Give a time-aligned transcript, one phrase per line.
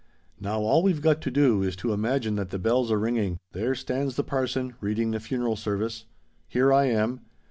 [0.39, 4.15] "Now all we've got to do is to imagine that the bell's a ringing:—there stands
[4.15, 6.05] the parson, reading the funeral service.
[6.47, 7.21] Here I am.